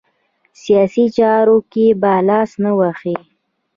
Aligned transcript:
سیاسي 0.61 1.05
چارو 1.17 1.57
کې 1.71 1.85
به 2.01 2.13
لاس 2.27 2.51
نه 2.63 2.71
وهي. 2.79 3.15